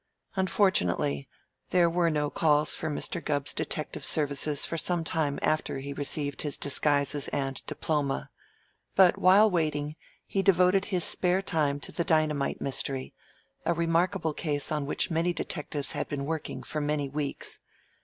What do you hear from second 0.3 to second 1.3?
Unfortunately